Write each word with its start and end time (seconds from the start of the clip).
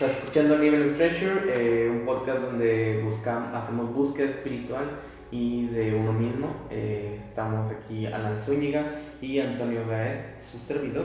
Estás 0.00 0.16
escuchando 0.16 0.56
Level 0.56 0.92
of 0.92 0.96
Treasure, 0.96 1.42
eh, 1.46 1.90
un 1.90 2.06
podcast 2.06 2.40
donde 2.40 3.02
buscamos, 3.04 3.54
hacemos 3.54 3.92
búsqueda 3.92 4.30
espiritual 4.30 4.86
y 5.30 5.66
de 5.66 5.94
uno 5.94 6.14
mismo. 6.14 6.56
Eh, 6.70 7.20
estamos 7.28 7.70
aquí 7.70 8.06
Alan 8.06 8.40
Zúñiga 8.40 8.94
y 9.20 9.40
Antonio 9.40 9.86
Gaet, 9.86 10.38
su 10.38 10.56
servidor. 10.56 11.04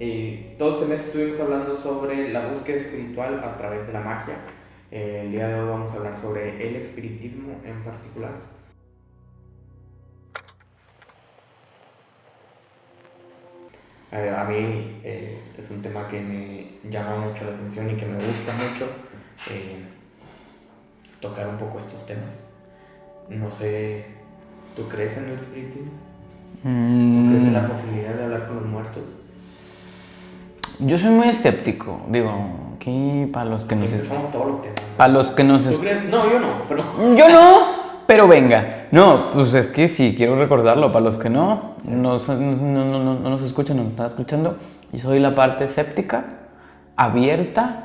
Eh, 0.00 0.56
todo 0.58 0.70
este 0.70 0.86
mes 0.86 1.04
estuvimos 1.04 1.38
hablando 1.38 1.76
sobre 1.76 2.32
la 2.32 2.48
búsqueda 2.48 2.78
espiritual 2.78 3.44
a 3.44 3.58
través 3.58 3.86
de 3.88 3.92
la 3.92 4.00
magia. 4.00 4.36
Eh, 4.90 5.24
el 5.26 5.32
día 5.32 5.48
de 5.48 5.60
hoy 5.60 5.68
vamos 5.68 5.92
a 5.92 5.96
hablar 5.96 6.16
sobre 6.18 6.66
el 6.66 6.76
espiritismo 6.76 7.60
en 7.62 7.84
particular. 7.84 8.32
Eh, 14.10 14.34
a 14.34 14.44
mí 14.44 15.00
eh, 15.04 15.38
es 15.58 15.67
un 15.78 15.82
tema 15.82 16.08
que 16.08 16.20
me 16.20 16.90
llama 16.90 17.26
mucho 17.26 17.44
la 17.44 17.52
atención 17.52 17.90
y 17.90 17.94
que 17.94 18.04
me 18.06 18.14
gusta 18.14 18.52
mucho 18.54 18.86
eh, 19.52 19.84
tocar 21.20 21.46
un 21.46 21.56
poco 21.56 21.78
estos 21.78 22.04
temas. 22.04 22.34
No 23.28 23.48
sé, 23.52 24.06
¿tú 24.74 24.88
crees 24.88 25.16
en 25.16 25.24
el 25.26 25.38
espiritismo? 25.38 25.92
¿Tú 26.62 27.28
crees 27.30 27.44
en 27.44 27.52
la 27.54 27.62
Mm, 27.62 27.68
posibilidad 27.70 28.14
de 28.14 28.24
hablar 28.24 28.46
con 28.48 28.56
los 28.56 28.66
muertos? 28.66 29.02
yo 30.80 30.96
soy 30.96 31.10
muy 31.10 31.28
escéptico, 31.28 32.00
digo, 32.08 32.30
aquí 32.76 33.28
para 33.32 33.50
los 33.50 33.64
que 33.64 33.74
nos 33.74 33.90
empezamos 33.90 34.30
todos 34.30 34.46
los 34.46 34.62
temas. 34.62 34.80
¿no? 34.80 34.96
para 34.96 35.12
los 35.12 35.30
que 35.32 35.42
nos 35.44 35.62
¿Tú 35.62 35.70
es- 35.70 35.78
crees? 35.78 36.04
No, 36.04 36.30
yo 36.30 36.38
no, 36.40 36.46
pero... 36.68 37.16
yo 37.16 37.28
no, 37.28 37.58
pero 38.06 38.26
venga. 38.28 38.86
No, 38.92 39.30
pues 39.32 39.52
es 39.54 39.66
que 39.68 39.86
sí, 39.88 40.14
quiero 40.16 40.36
recordarlo 40.38 40.92
para 40.92 41.04
los 41.04 41.18
que 41.18 41.28
no, 41.30 41.74
no, 41.84 42.16
no, 42.18 42.84
no, 42.84 43.14
no 43.18 43.30
nos 43.30 43.42
escuchan, 43.42 43.76
no 43.76 43.82
nos 43.82 43.90
están 43.92 44.06
escuchando. 44.06 44.56
Yo 44.92 44.98
soy 45.00 45.18
la 45.18 45.34
parte 45.34 45.64
escéptica, 45.64 46.24
abierta 46.96 47.84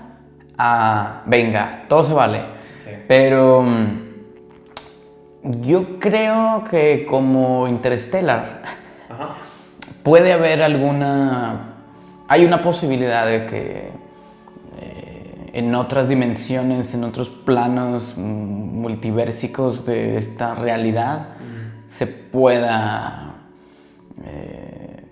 a, 0.58 1.22
venga, 1.26 1.84
todo 1.88 2.04
se 2.04 2.14
vale. 2.14 2.40
Sí. 2.84 2.92
Pero 3.08 3.64
mm, 3.64 4.04
yo 5.62 6.00
creo 6.00 6.64
que 6.70 7.06
como 7.06 7.68
Interstellar 7.68 8.62
Ajá. 9.10 9.36
puede 10.04 10.34
haber 10.34 10.62
alguna... 10.62 11.70
Hay 12.28 12.46
una 12.46 12.62
posibilidad 12.62 13.26
de 13.26 13.46
que 13.46 13.92
eh, 14.80 15.50
en 15.54 15.76
otras 15.76 16.08
dimensiones, 16.08 16.94
en 16.94 17.04
otros 17.04 17.30
planos 17.30 18.16
mm, 18.16 18.22
multiversicos 18.22 19.86
de 19.86 20.18
esta 20.18 20.56
realidad, 20.56 21.28
se 21.86 22.08
pueda 22.08 23.36
eh, 24.26 24.63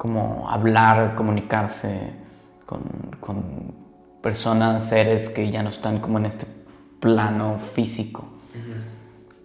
como 0.01 0.49
hablar, 0.49 1.13
comunicarse 1.13 2.09
con, 2.65 2.81
con 3.19 3.43
personas, 4.23 4.89
seres 4.89 5.29
que 5.29 5.51
ya 5.51 5.61
no 5.61 5.69
están 5.69 5.99
como 5.99 6.17
en 6.17 6.25
este 6.25 6.47
plano 6.99 7.59
físico. 7.59 8.25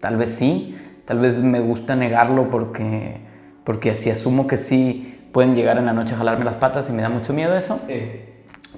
Tal 0.01 0.17
vez 0.17 0.35
sí, 0.35 0.75
tal 1.05 1.19
vez 1.19 1.43
me 1.43 1.61
gusta 1.61 1.95
negarlo 1.95 2.49
porque, 2.49 3.21
porque 3.65 3.91
así 3.91 4.09
asumo 4.09 4.47
que 4.47 4.57
sí 4.57 5.29
pueden 5.31 5.55
llegar 5.55 5.77
en 5.77 5.85
la 5.85 5.93
noche 5.93 6.15
a 6.15 6.17
jalarme 6.17 6.47
las 6.47 6.57
patas 6.57 6.89
y 6.89 6.93
me 6.95 7.03
da 7.03 7.11
mucho 7.11 7.35
miedo 7.35 7.55
eso. 7.55 7.77
Sí. 7.77 8.23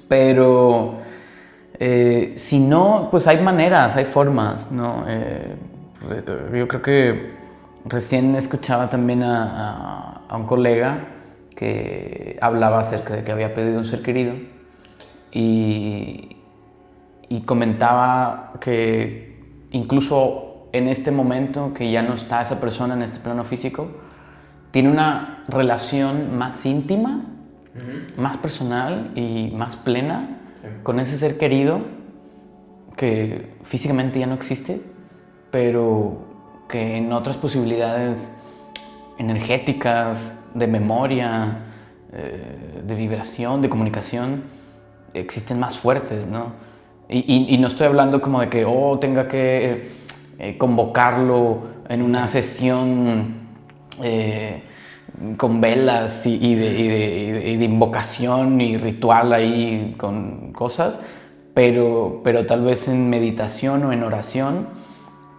Pero 0.09 0.97
eh, 1.79 2.33
si 2.35 2.59
no, 2.59 3.07
pues 3.09 3.25
hay 3.25 3.41
maneras, 3.41 3.95
hay 3.95 4.03
formas, 4.03 4.69
¿no? 4.69 5.05
Eh, 5.07 5.55
yo 6.53 6.67
creo 6.67 6.81
que 6.81 7.31
recién 7.85 8.35
escuchaba 8.35 8.89
también 8.89 9.23
a, 9.23 9.43
a- 9.45 10.21
a 10.27 10.35
un 10.35 10.45
colega 10.45 11.15
que 11.59 12.37
hablaba 12.41 12.79
acerca 12.79 13.15
de 13.17 13.25
que 13.25 13.33
había 13.33 13.53
perdido 13.53 13.79
un 13.79 13.85
ser 13.85 14.01
querido 14.01 14.33
y, 15.33 16.37
y 17.27 17.41
comentaba 17.41 18.53
que 18.61 19.37
incluso 19.71 20.69
en 20.71 20.87
este 20.87 21.11
momento 21.11 21.73
que 21.73 21.91
ya 21.91 22.01
no 22.01 22.13
está 22.13 22.41
esa 22.41 22.61
persona 22.61 22.93
en 22.93 23.01
este 23.01 23.19
plano 23.19 23.43
físico, 23.43 23.89
tiene 24.71 24.89
una 24.89 25.43
relación 25.49 26.37
más 26.37 26.65
íntima 26.65 27.23
más 28.17 28.37
personal 28.37 29.11
y 29.15 29.51
más 29.55 29.75
plena 29.75 30.35
Sí. 30.61 30.67
con 30.83 30.99
ese 30.99 31.17
ser 31.17 31.37
querido 31.37 31.79
que 32.97 33.53
físicamente 33.61 34.19
ya 34.19 34.27
no 34.27 34.35
existe, 34.35 34.81
pero 35.51 36.17
que 36.67 36.97
en 36.97 37.13
otras 37.13 37.37
posibilidades 37.37 38.33
energéticas, 39.17 40.33
de 40.53 40.67
memoria, 40.67 41.57
eh, 42.11 42.81
de 42.85 42.95
vibración, 42.95 43.61
de 43.61 43.69
comunicación, 43.69 44.43
existen 45.13 45.59
más 45.59 45.77
fuertes, 45.77 46.27
¿no? 46.27 46.53
Y, 47.11 47.57
no 47.57 47.67
estoy 47.67 47.87
hablando 47.87 48.21
como 48.21 48.39
de 48.39 48.49
que, 48.49 48.65
oh, 48.65 48.99
tenga 48.99 49.27
que 49.27 49.91
eh, 50.37 50.57
convocarlo 50.59 51.63
en 51.89 52.03
una 52.03 52.27
sesión 52.27 53.47
eh, 54.03 54.61
con 55.35 55.59
velas 55.59 56.27
y, 56.27 56.53
de, 56.53 57.57
de 57.57 57.65
invocación 57.65 58.61
y 58.61 58.77
ritual 58.77 59.33
ahí 59.33 59.95
con 59.97 60.53
cosas, 60.53 60.99
pero, 61.55 62.21
pero 62.23 62.45
tal 62.45 62.61
vez 62.61 62.87
en 62.87 63.09
meditación 63.09 63.83
o 63.85 63.91
en 63.91 64.03
oración 64.03 64.67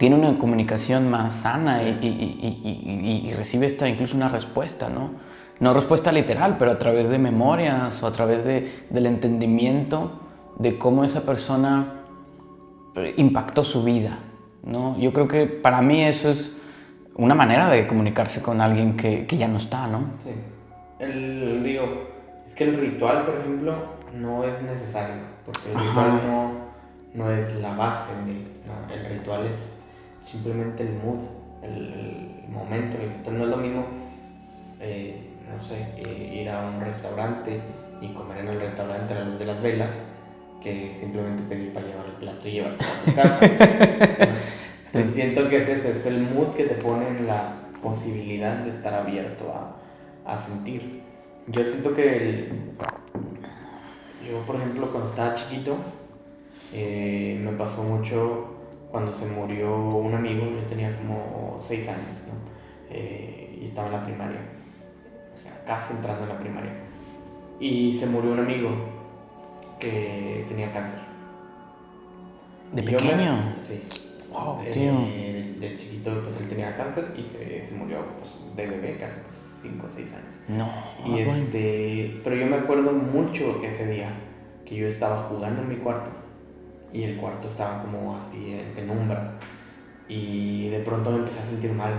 tiene 0.01 0.15
una 0.15 0.39
comunicación 0.39 1.11
más 1.11 1.41
sana 1.41 1.83
y, 1.83 1.89
y- 2.01 2.57
y- 2.63 3.29
y- 3.29 3.33
recibe 3.33 3.67
esta 3.67 3.87
incluso 3.87 4.17
una 4.17 4.29
respuesta, 4.29 4.89
¿no? 4.89 5.11
No 5.59 5.75
respuesta 5.75 6.11
literal, 6.11 6.57
pero 6.57 6.71
a 6.71 6.79
través 6.79 7.09
de 7.09 7.19
memorias 7.19 8.01
o 8.01 8.07
a 8.07 8.11
través 8.11 8.43
de- 8.43 8.67
del 8.89 9.05
entendimiento 9.05 10.13
de 10.57 10.79
cómo 10.79 11.03
esa 11.03 11.23
persona 11.23 11.85
eh, 12.95 13.13
impactó 13.17 13.63
su 13.63 13.83
vida, 13.83 14.17
¿no? 14.63 14.97
Yo 14.97 15.13
creo 15.13 15.27
que 15.27 15.45
para 15.45 15.83
mí 15.83 16.01
eso 16.03 16.31
es 16.31 16.59
una 17.15 17.35
manera 17.35 17.69
de 17.69 17.85
comunicarse 17.85 18.41
con 18.41 18.59
alguien 18.59 18.97
que, 18.97 19.27
que 19.27 19.37
ya 19.37 19.47
no 19.47 19.57
está, 19.57 19.85
¿no? 19.85 19.99
Sí. 20.23 20.31
El, 20.97 21.61
digo, 21.63 22.07
es 22.47 22.55
que 22.55 22.63
el 22.63 22.75
ritual, 22.81 23.25
por 23.27 23.35
ejemplo, 23.35 23.75
no 24.15 24.43
es 24.45 24.59
necesario, 24.63 25.21
porque 25.45 25.69
el 25.69 25.77
Ajá. 25.77 25.87
ritual 25.89 26.27
no, 26.27 26.51
no 27.23 27.31
es 27.31 27.53
la 27.57 27.75
base, 27.75 28.09
no, 28.65 28.91
el 28.95 29.05
ritual 29.19 29.45
es 29.45 29.57
simplemente 30.25 30.83
el 30.83 30.93
mood, 30.93 31.19
el, 31.63 31.93
el 31.93 32.49
momento 32.51 32.97
en 32.97 33.03
el 33.03 33.09
que 33.09 33.15
estás. 33.17 33.33
No 33.33 33.43
es 33.43 33.49
lo 33.49 33.57
mismo, 33.57 33.85
eh, 34.79 35.15
no 35.55 35.63
sé, 35.63 35.87
eh, 35.97 36.41
ir 36.41 36.49
a 36.49 36.67
un 36.67 36.81
restaurante 36.81 37.59
y 38.01 38.07
comer 38.13 38.39
en 38.39 38.47
el 38.49 38.59
restaurante 38.59 39.13
a 39.13 39.19
la 39.19 39.25
luz 39.25 39.39
de 39.39 39.45
las 39.45 39.61
velas, 39.61 39.89
que 40.61 40.95
simplemente 40.99 41.43
pedir 41.43 41.73
para 41.73 41.87
llevar 41.87 42.05
el 42.05 42.11
plato 42.13 42.47
y 42.47 42.51
llevarte 42.51 42.83
a 42.85 43.01
tu 43.05 43.15
casa. 43.15 43.39
Entonces, 44.87 45.13
siento 45.15 45.49
que 45.49 45.57
es 45.57 45.67
eso, 45.69 45.87
es 45.89 46.05
el 46.05 46.21
mood 46.21 46.49
que 46.55 46.65
te 46.65 46.75
pone 46.75 47.07
en 47.07 47.27
la 47.27 47.53
posibilidad 47.81 48.57
de 48.57 48.71
estar 48.71 48.93
abierto 48.93 49.51
a, 49.53 50.31
a 50.33 50.37
sentir. 50.37 51.01
Yo 51.47 51.63
siento 51.63 51.93
que 51.93 52.17
el- 52.17 52.49
yo, 54.29 54.39
por 54.45 54.55
ejemplo, 54.57 54.91
cuando 54.91 55.09
estaba 55.09 55.35
chiquito, 55.35 55.75
eh, 56.73 57.39
me 57.43 57.51
pasó 57.53 57.83
mucho 57.83 58.55
cuando 58.91 59.13
se 59.13 59.25
murió 59.25 59.73
un 59.75 60.13
amigo, 60.13 60.45
yo 60.45 60.61
tenía 60.67 60.95
como 60.97 61.61
6 61.67 61.87
años, 61.87 62.17
¿no? 62.27 62.33
Eh, 62.89 63.59
y 63.61 63.65
estaba 63.65 63.87
en 63.87 63.93
la 63.93 64.05
primaria, 64.05 64.39
o 65.33 65.41
sea, 65.41 65.63
casi 65.65 65.93
entrando 65.93 66.23
en 66.23 66.29
la 66.29 66.39
primaria. 66.39 66.73
Y 67.59 67.93
se 67.93 68.05
murió 68.07 68.31
un 68.33 68.39
amigo 68.39 68.69
que 69.79 70.45
tenía 70.47 70.71
cáncer. 70.71 70.99
¿De 72.73 72.81
Y 72.81 72.85
me- 72.85 72.91
pequeño? 72.91 73.55
sí. 73.61 73.81
Wow, 74.31 74.61
de, 74.63 74.71
tío. 74.71 74.91
de- 74.93 75.55
de 75.59 75.77
chiquito, 75.77 76.21
pues 76.23 76.37
él 76.41 76.47
tenía 76.47 76.75
cáncer 76.77 77.13
y 77.17 77.23
se, 77.23 77.65
se 77.65 77.75
murió 77.75 77.97
pues, 78.19 78.55
de 78.55 78.67
bebé, 78.67 78.97
casi 78.97 79.15
5 79.61 79.87
o 79.87 79.89
6 79.95 80.07
años. 80.13 80.35
No. 80.47 80.65
Y 81.05 81.21
ah, 81.21 81.25
bueno. 81.25 81.43
este, 81.43 82.21
pero 82.23 82.35
yo 82.37 82.45
me 82.47 82.55
acuerdo 82.57 82.91
mucho 82.93 83.61
ese 83.63 83.85
día 83.87 84.09
que 84.65 84.75
yo 84.75 84.87
estaba 84.87 85.23
jugando 85.23 85.61
en 85.61 85.69
mi 85.69 85.75
cuarto 85.75 86.09
y 86.93 87.03
el 87.03 87.17
cuarto 87.17 87.47
estaba 87.47 87.81
como 87.81 88.15
así 88.15 88.53
en 88.53 88.73
penumbra 88.73 89.33
y 90.07 90.69
de 90.69 90.79
pronto 90.79 91.09
me 91.09 91.19
empecé 91.19 91.39
a 91.39 91.43
sentir 91.43 91.71
mal, 91.71 91.93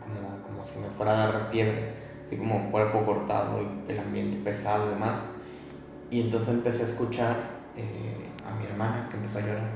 como, 0.00 0.42
como 0.42 0.64
si 0.66 0.78
me 0.78 0.88
fuera 0.90 1.12
a 1.12 1.32
dar 1.32 1.48
fiebre, 1.50 1.92
así 2.24 2.36
como 2.36 2.70
cuerpo 2.70 3.04
cortado 3.04 3.60
y 3.60 3.90
el 3.90 3.98
ambiente 3.98 4.38
pesado 4.44 4.86
y 4.86 4.90
demás. 4.90 5.20
Y 6.10 6.20
entonces 6.20 6.50
empecé 6.50 6.84
a 6.84 6.86
escuchar 6.86 7.36
eh, 7.76 8.28
a 8.46 8.54
mi 8.54 8.66
hermana 8.66 9.08
que 9.10 9.16
empezó 9.16 9.38
a 9.38 9.40
llorar 9.40 9.70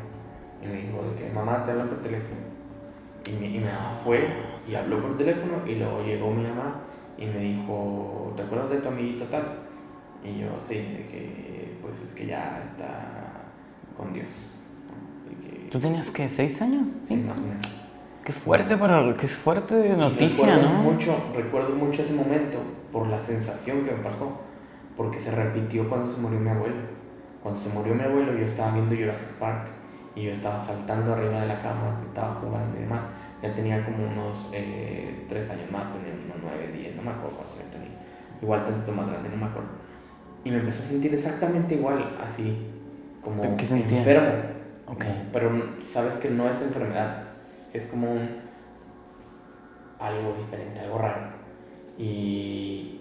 y 0.63 0.67
me 0.67 0.75
dijo 0.75 1.03
de 1.03 1.17
que 1.17 1.33
mamá 1.33 1.65
te 1.65 1.73
hablan 1.73 1.89
por 1.89 2.01
teléfono. 2.03 2.41
Y 3.29 3.33
mi, 3.33 3.47
y 3.47 3.59
mi 3.59 3.65
mamá 3.65 3.99
fue 4.05 4.29
y 4.69 4.75
habló 4.77 5.03
por 5.03 5.19
teléfono 5.19 5.67
y 5.67 5.75
luego 5.75 6.05
llegó 6.05 6.31
mi 6.31 6.45
mamá 6.45 6.83
y 7.19 7.27
me 7.27 7.39
dijo, 7.39 8.33
¿te 8.37 8.43
acuerdas 8.43 8.71
de 8.71 8.77
tu 8.79 8.89
amiguito 8.89 9.25
tal? 9.25 9.59
Y 10.23 10.39
yo, 10.39 10.47
sí, 10.69 10.77
de 10.77 11.07
que 11.09 11.79
pues 11.83 12.01
es 12.01 12.13
que 12.13 12.27
ya 12.27 12.63
está 12.65 13.43
con 13.97 14.13
Dios. 14.13 14.52
¿Tú 15.73 15.81
tenías 15.81 16.11
que 16.11 16.29
seis 16.29 16.61
años? 16.61 16.87
sí, 16.87 17.07
¿Cinco? 17.09 17.33
Qué 18.23 18.33
fuerte 18.35 18.77
para 18.77 19.17
qué 19.17 19.27
fuerte 19.27 19.97
noticia, 19.97 20.57
recuerdo 20.57 20.69
¿no? 20.69 20.83
Mucho, 20.83 21.17
recuerdo 21.35 21.75
mucho 21.75 22.03
ese 22.03 22.13
momento 22.13 22.59
por 22.93 23.07
la 23.07 23.19
sensación 23.19 23.83
que 23.83 23.93
me 23.93 24.03
pasó, 24.03 24.39
porque 24.99 25.19
se 25.19 25.31
repitió 25.31 25.89
cuando 25.89 26.13
se 26.13 26.21
murió 26.21 26.39
mi 26.41 26.51
abuelo. 26.51 26.77
Cuando 27.43 27.59
se 27.59 27.71
murió 27.71 27.95
mi 27.95 28.03
abuelo, 28.03 28.39
yo 28.39 28.45
estaba 28.45 28.75
viendo 28.75 28.95
Jurassic 28.95 29.31
Park 29.41 29.69
y 30.15 30.25
yo 30.25 30.33
estaba 30.33 30.59
saltando 30.59 31.15
arriba 31.15 31.41
de 31.41 31.47
la 31.47 31.63
cama, 31.63 31.99
estaba 32.07 32.35
jugando 32.35 32.77
y 32.79 32.83
demás. 32.83 33.01
Ya 33.43 33.55
tenía 33.55 33.83
como 33.83 34.05
unos 34.07 34.51
eh, 34.53 35.25
tres 35.31 35.49
años 35.49 35.71
más, 35.73 35.85
tenía 35.95 36.13
unos 36.13 36.37
nueve, 36.43 36.71
diez, 36.77 36.95
no 36.95 37.03
me 37.03 37.13
acuerdo 37.13 37.39
cuántos 37.39 37.59
años 37.59 37.71
tenía. 37.73 37.89
Igual 38.43 38.63
tanto 38.65 38.93
más 38.93 39.09
grande, 39.09 39.31
no 39.31 39.37
me 39.39 39.47
acuerdo. 39.47 39.71
Y 40.45 40.51
me 40.51 40.59
empecé 40.59 40.83
a 40.83 40.87
sentir 40.87 41.15
exactamente 41.15 41.77
igual, 41.77 42.15
así, 42.21 42.59
como 43.23 43.41
¿Pero 43.41 43.57
qué 43.57 43.65
enfermo. 43.65 44.52
Ok. 44.87 45.05
Pero 45.33 45.51
sabes 45.85 46.17
que 46.17 46.31
no 46.31 46.49
es 46.49 46.61
enfermedad, 46.61 47.25
es 47.73 47.87
como 47.87 48.13
un 48.13 48.43
algo 49.99 50.35
diferente, 50.37 50.81
algo 50.81 50.99
raro. 50.99 51.21
Y 51.99 53.01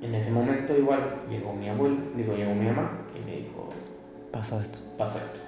en 0.00 0.14
ese 0.14 0.30
momento 0.30 0.76
igual 0.76 1.22
llegó 1.28 1.52
mi 1.52 1.68
abuelo, 1.68 1.96
digo, 2.16 2.34
llegó 2.34 2.54
mi 2.54 2.66
mamá 2.66 2.90
y 3.14 3.24
me 3.24 3.36
dijo, 3.38 3.68
Pasó 4.30 4.60
esto. 4.60 4.78
pasó 4.96 5.18
esto. 5.18 5.40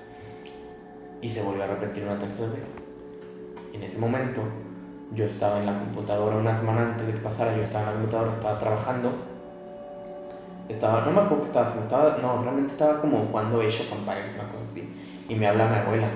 Y 1.22 1.28
se 1.28 1.42
volvió 1.42 1.64
a 1.64 1.68
repetir 1.68 2.04
una 2.04 2.18
tercera 2.18 2.48
vez. 2.48 2.64
En 3.72 3.82
ese 3.82 3.98
momento 3.98 4.42
yo 5.14 5.24
estaba 5.24 5.58
en 5.60 5.66
la 5.66 5.78
computadora 5.78 6.36
una 6.36 6.56
semana 6.56 6.90
antes 6.92 7.06
de 7.06 7.12
que 7.14 7.20
pasara, 7.20 7.56
yo 7.56 7.62
estaba 7.62 7.84
en 7.84 7.86
la 7.86 7.92
computadora, 8.00 8.32
estaba 8.32 8.58
trabajando. 8.58 9.12
Estaba, 10.68 11.04
no 11.04 11.12
me 11.12 11.20
acuerdo 11.20 11.42
qué 11.42 11.48
estaba 11.48 11.66
haciendo, 11.66 11.84
estaba, 11.84 12.18
no, 12.18 12.42
realmente 12.42 12.72
estaba 12.72 13.00
como 13.00 13.18
jugando 13.26 13.60
Age 13.60 13.82
of 13.82 13.92
Empires, 13.92 14.34
una 14.34 14.48
cosa 14.50 14.64
así. 14.70 14.94
Y 15.28 15.34
me 15.34 15.48
habla 15.48 15.68
mi 15.68 15.76
abuela 15.76 16.08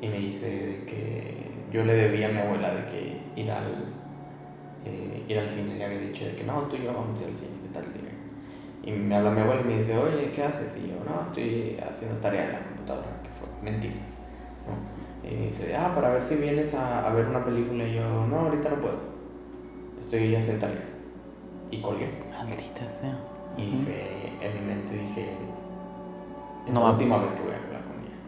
y 0.00 0.08
me 0.08 0.18
dice 0.18 0.46
de 0.46 0.84
que 0.84 1.50
yo 1.72 1.84
le 1.84 1.94
debía 1.94 2.28
a 2.28 2.32
mi 2.32 2.38
abuela 2.38 2.74
de 2.74 2.90
que 2.90 3.40
ir 3.40 3.50
al, 3.50 3.84
eh, 4.84 5.24
ir 5.28 5.38
al 5.38 5.48
cine. 5.48 5.76
Le 5.76 5.84
había 5.84 5.98
dicho 6.00 6.24
de 6.24 6.36
que 6.36 6.44
no, 6.44 6.62
tú 6.62 6.76
y 6.76 6.84
yo 6.84 6.92
vamos 6.92 7.18
a 7.18 7.22
ir 7.22 7.28
al 7.28 7.36
cine, 7.36 7.52
¿qué 7.62 7.74
tal? 7.74 7.84
Dime. 7.92 8.08
Y 8.84 8.92
me 8.92 9.16
habla 9.16 9.30
mi 9.30 9.40
abuela 9.40 9.60
y 9.62 9.64
me 9.64 9.78
dice, 9.78 9.96
oye, 9.96 10.32
¿qué 10.32 10.44
haces? 10.44 10.70
Y 10.76 10.88
yo, 10.88 10.96
no, 11.04 11.26
estoy 11.28 11.78
haciendo 11.80 12.18
tarea 12.20 12.46
en 12.46 12.52
la 12.52 12.60
computadora, 12.60 13.08
que 13.22 13.30
fue 13.30 13.48
mentira. 13.62 13.94
¿no? 14.66 15.28
Y 15.28 15.34
me 15.34 15.46
dice, 15.46 15.76
ah, 15.76 15.92
para 15.94 16.10
ver 16.10 16.24
si 16.24 16.36
vienes 16.36 16.72
a, 16.74 17.08
a 17.08 17.12
ver 17.12 17.26
una 17.26 17.44
película. 17.44 17.84
Y 17.84 17.94
yo, 17.94 18.26
no, 18.26 18.40
ahorita 18.40 18.70
no 18.70 18.76
puedo. 18.76 18.98
Estoy 20.04 20.34
haciendo 20.34 20.66
tarea. 20.66 20.84
Y 21.70 21.80
colgué. 21.80 22.08
Maldita 22.32 22.88
sea. 22.88 23.18
Y 23.56 23.66
dije, 23.66 24.32
en 24.40 24.54
mi 24.54 24.74
mente 24.74 24.94
dije, 24.94 25.32
es 26.66 26.72
No 26.72 26.80
la 26.80 26.92
última 26.92 27.18
vez 27.18 27.32
que 27.32 27.42
voy 27.42 27.52
a. 27.52 27.67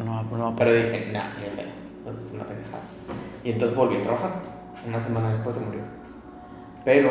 No, 0.04 0.22
no 0.22 0.56
Pero 0.56 0.72
dije, 0.72 1.10
nah, 1.12 1.34
de 1.40 1.46
pedo. 1.56 1.68
Entonces 1.98 2.26
es 2.26 2.32
una 2.34 2.44
pendejada. 2.44 2.82
Y 3.44 3.50
entonces 3.52 3.76
volví 3.76 3.96
a 3.96 4.02
trabajar. 4.02 4.30
Una 4.86 5.02
semana 5.02 5.32
después 5.32 5.56
se 5.56 5.62
murió. 5.62 5.80
Pero, 6.84 7.10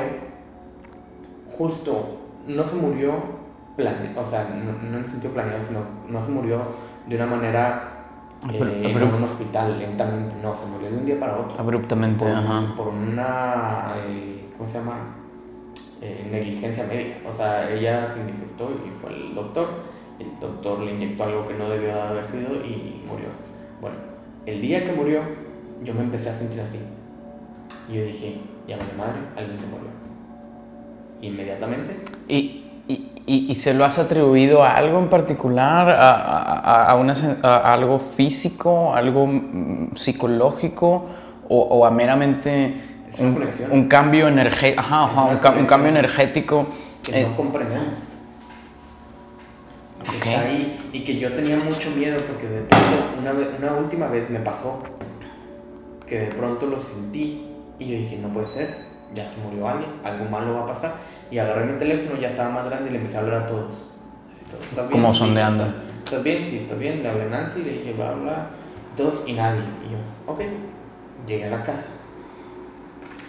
justo, 1.58 2.18
no 2.48 2.64
se 2.68 2.76
murió 2.76 3.14
planeado, 3.76 4.22
o 4.22 4.28
sea, 4.30 4.50
no, 4.50 4.90
no 4.90 4.98
en 4.98 5.04
el 5.04 5.10
sentido 5.10 5.34
planeado, 5.34 5.64
sino 5.64 5.80
no 6.08 6.24
se 6.26 6.32
murió 6.32 6.60
de 7.08 7.16
una 7.16 7.26
manera 7.28 7.84
Abru- 8.44 8.68
eh, 8.68 8.92
en 8.92 9.04
un 9.16 9.24
hospital 9.24 9.80
lentamente. 9.80 10.36
No, 10.42 10.58
se 10.58 10.66
murió 10.66 10.90
de 10.90 10.98
un 10.98 11.06
día 11.06 11.20
para 11.20 11.38
otro. 11.38 11.60
Abruptamente, 11.60 12.26
Por, 12.26 12.34
ajá. 12.34 12.74
por 12.76 12.88
una, 12.90 13.94
eh, 14.08 14.50
¿cómo 14.58 14.70
se 14.70 14.80
llama? 14.80 14.94
Eh, 16.02 16.28
negligencia 16.32 16.86
médica. 16.86 17.18
O 17.30 17.36
sea, 17.36 17.70
ella 17.70 18.08
se 18.08 18.20
indigestó 18.22 18.72
y 18.72 18.90
fue 19.00 19.14
el 19.14 19.36
doctor. 19.36 19.68
El 20.20 20.40
doctor 20.40 20.80
le 20.80 20.92
inyectó 20.92 21.24
algo 21.24 21.48
que 21.48 21.54
no 21.56 21.70
debió 21.70 21.94
de 21.94 22.02
haber 22.02 22.28
sido 22.28 22.56
y 22.56 23.04
murió. 23.08 23.30
Bueno, 23.82 23.96
el 24.46 24.62
día 24.62 24.84
que 24.86 24.92
murió, 24.92 25.22
yo 25.84 25.94
me 25.94 26.02
empecé 26.02 26.30
a 26.30 26.34
sentir 26.38 26.60
así. 26.62 26.78
Y 27.90 27.96
yo 27.96 28.04
dije, 28.04 28.42
ya 28.68 28.78
vale 28.78 28.90
madre, 28.98 29.20
alguien 29.38 29.58
se 29.60 29.66
murió. 29.66 29.90
Inmediatamente, 31.22 31.96
¿Y, 32.30 32.64
y, 32.88 33.12
y, 33.26 33.52
y 33.52 33.56
se 33.56 33.74
lo 33.74 33.84
has 33.84 34.00
atribuido 34.00 34.64
a 34.64 34.76
algo 34.76 35.00
en 35.00 35.10
particular? 35.10 35.90
¿A, 35.90 36.12
a, 36.12 36.86
a 36.92 36.96
una 36.96 37.14
a- 37.44 37.74
algo 37.74 38.00
físico? 38.00 38.94
¿Algo 38.94 39.28
mm, 39.28 39.96
psicológico? 39.96 41.08
¿O, 41.50 41.62
o 41.62 41.86
a 41.86 41.92
meramente 41.92 42.76
un, 43.20 43.42
un 43.72 43.88
cambio 43.90 44.28
energético? 44.30 44.80
Ajá, 44.82 45.04
ajá, 45.06 45.24
un, 45.26 45.38
ca- 45.40 45.52
un 45.52 45.66
cambio 45.66 45.90
energético. 45.90 46.68
que 47.04 47.22
eh, 47.22 47.28
no 47.30 47.36
comprendemos. 47.36 47.86
Que 50.04 50.10
Ok. 50.18 50.26
está 50.26 50.42
ahí 50.42 50.90
y 50.94 51.04
que 51.04 51.20
yo 51.20 51.34
tenía 51.34 51.58
mucho 51.58 51.92
miedo 51.92 52.20
porque 52.28 52.48
de 52.48 52.62
pronto, 52.62 53.20
una, 53.20 53.32
vez- 53.34 53.50
una 53.60 53.74
última 53.74 54.08
vez 54.08 54.30
me 54.30 54.40
pasó 54.40 54.80
que 56.08 56.20
de 56.20 56.28
pronto 56.28 56.66
lo 56.68 56.80
sentí 56.80 57.46
y 57.78 57.86
yo 57.88 57.98
dije, 57.98 58.18
no 58.18 58.30
puede 58.30 58.48
ser, 58.48 58.78
ya 59.14 59.28
se 59.28 59.40
murió 59.42 59.68
alguien, 59.68 59.92
algo 60.04 60.26
malo 60.26 60.54
va 60.56 60.62
a 60.64 60.68
pasar. 60.68 60.94
Y 61.30 61.38
agarré 61.38 61.66
mi 61.66 61.78
teléfono, 61.78 62.20
ya 62.20 62.30
estaba 62.30 62.50
más 62.50 62.66
grande 62.66 62.90
y 62.90 62.94
le 62.94 63.00
empecé 63.00 63.18
a 63.18 63.22
hablar 63.22 63.44
a 63.44 63.48
todos. 63.48 63.68
Como 64.92 65.14
Sí, 65.14 65.20
sondeando. 65.20 65.66
¿Estás 66.04 66.24
bien? 66.24 66.44
Sí, 66.44 66.58
estás 66.60 66.80
bien. 66.80 67.04
Le 67.04 67.10
hablé 67.10 67.24
a 67.24 67.28
Nancy, 67.28 67.62
le 67.64 67.72
dije, 67.74 67.94
bla, 67.94 68.14
bla, 68.14 68.48
todos 68.98 69.24
y 69.28 69.34
nadie. 69.34 69.62
Y 69.88 69.92
yo, 69.92 69.98
ok. 70.34 70.42
Llegué 71.28 71.46
a 71.46 71.50
la 71.52 71.64
casa 71.64 71.86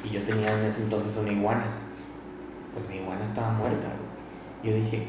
y 0.05 0.09
yo 0.11 0.23
tenía 0.23 0.53
en 0.59 0.65
ese 0.67 0.81
entonces 0.83 1.15
una 1.17 1.31
iguana. 1.33 1.65
Pues 2.73 2.89
mi 2.89 3.03
iguana 3.03 3.25
estaba 3.27 3.51
muerta. 3.53 3.89
Yo 4.65 4.73
dije, 4.73 5.07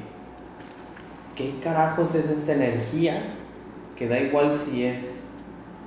¿qué 1.36 1.60
carajos 1.64 2.16
es 2.16 2.30
esta 2.30 2.54
energía? 2.54 3.34
Que 3.96 4.08
da 4.08 4.20
igual 4.20 4.54
si 4.56 4.86
es 4.86 5.22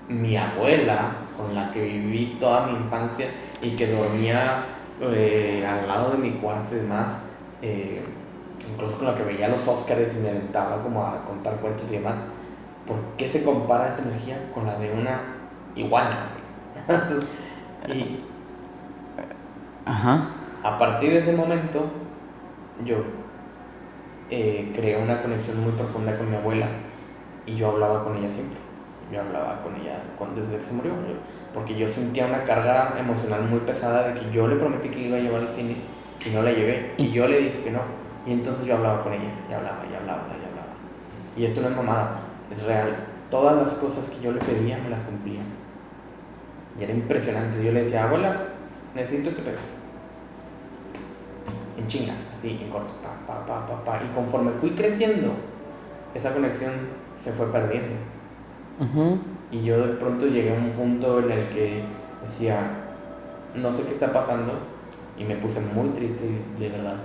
mi 0.08 0.36
abuela 0.36 1.16
con 1.36 1.54
la 1.54 1.70
que 1.72 1.82
viví 1.82 2.36
toda 2.38 2.66
mi 2.66 2.76
infancia 2.78 3.28
y 3.62 3.70
que 3.70 3.86
dormía 3.88 4.66
eh, 5.00 5.66
al 5.66 5.88
lado 5.88 6.12
de 6.12 6.18
mi 6.18 6.30
cuarto 6.32 6.76
y 6.76 6.80
demás, 6.80 7.16
eh, 7.62 8.02
incluso 8.72 8.98
con 8.98 9.06
la 9.06 9.14
que 9.14 9.24
veía 9.24 9.48
los 9.48 9.66
Óscares 9.66 10.14
y 10.14 10.20
me 10.20 10.30
aventaba 10.30 10.82
como 10.82 11.04
a 11.04 11.24
contar 11.24 11.54
cuentos 11.56 11.88
y 11.90 11.94
demás. 11.94 12.14
¿Por 12.86 12.98
qué 13.16 13.28
se 13.28 13.42
compara 13.42 13.88
esa 13.88 14.02
energía 14.02 14.50
con 14.52 14.66
la 14.66 14.78
de 14.78 14.92
una 14.92 15.20
iguana? 15.74 16.28
y 17.88 18.20
Ajá. 19.86 20.28
a 20.62 20.78
partir 20.78 21.12
de 21.12 21.18
ese 21.18 21.32
momento, 21.32 21.86
yo 22.84 22.96
eh, 24.30 24.72
creé 24.74 25.02
una 25.02 25.22
conexión 25.22 25.60
muy 25.60 25.72
profunda 25.72 26.16
con 26.16 26.30
mi 26.30 26.36
abuela 26.36 26.66
y 27.46 27.56
yo 27.56 27.70
hablaba 27.70 28.04
con 28.04 28.16
ella 28.16 28.28
siempre. 28.28 28.58
Yo 29.12 29.20
hablaba 29.20 29.62
con 29.62 29.76
ella 29.76 29.98
cuando, 30.18 30.42
desde 30.42 30.58
que 30.58 30.64
se 30.64 30.72
murió, 30.72 30.92
porque 31.52 31.76
yo 31.76 31.88
sentía 31.88 32.26
una 32.26 32.42
carga 32.44 32.94
emocional 32.98 33.42
muy 33.42 33.60
pesada 33.60 34.08
de 34.08 34.20
que 34.20 34.30
yo 34.32 34.48
le 34.48 34.56
prometí 34.56 34.88
que 34.88 35.00
iba 35.00 35.18
a 35.18 35.20
llevar 35.20 35.42
al 35.42 35.50
cine 35.50 35.76
y 36.24 36.30
no 36.30 36.42
la 36.42 36.52
llevé. 36.52 36.92
Y 36.96 37.10
yo 37.10 37.28
le 37.28 37.38
dije 37.38 37.62
que 37.62 37.70
no. 37.70 37.80
Y 38.26 38.32
entonces 38.32 38.64
yo 38.64 38.76
hablaba 38.76 39.02
con 39.02 39.12
ella, 39.12 39.30
y 39.50 39.52
hablaba, 39.52 39.80
y 39.90 39.94
hablaba, 39.94 40.22
y 40.30 40.44
hablaba. 40.46 40.72
Y 41.36 41.44
esto 41.44 41.60
no 41.60 41.68
es 41.68 41.76
mamada, 41.76 42.20
es 42.50 42.62
real. 42.62 42.96
Todas 43.30 43.56
las 43.56 43.74
cosas 43.74 44.08
que 44.08 44.20
yo 44.20 44.32
le 44.32 44.40
pedía 44.40 44.78
me 44.78 44.88
las 44.88 45.00
cumplía. 45.02 45.42
Y 46.80 46.84
era 46.84 46.92
impresionante. 46.92 47.62
Yo 47.62 47.72
le 47.72 47.84
decía, 47.84 48.04
abuela, 48.04 48.36
necesito 48.94 49.28
este 49.30 49.42
pedo 49.42 49.74
en 51.76 51.88
chinga, 51.88 52.14
así, 52.44 52.58
en 52.62 52.70
corto, 52.70 52.92
pa, 53.02 53.26
pa, 53.26 53.46
pa, 53.46 53.66
pa, 53.66 53.84
pa. 53.84 54.04
Y 54.04 54.14
conforme 54.14 54.52
fui 54.52 54.70
creciendo, 54.70 55.32
esa 56.14 56.32
conexión 56.32 56.72
se 57.22 57.32
fue 57.32 57.46
perdiendo. 57.46 57.94
Y 59.50 59.62
yo 59.62 59.86
de 59.86 59.92
pronto 59.94 60.26
llegué 60.26 60.50
a 60.54 60.58
un 60.58 60.70
punto 60.70 61.20
en 61.20 61.30
el 61.30 61.48
que 61.48 61.84
decía, 62.22 62.58
no 63.54 63.72
sé 63.72 63.84
qué 63.84 63.92
está 63.92 64.12
pasando, 64.12 64.52
y 65.16 65.24
me 65.24 65.36
puse 65.36 65.60
muy 65.60 65.90
triste, 65.90 66.24
de 66.58 66.68
verdad, 66.68 66.96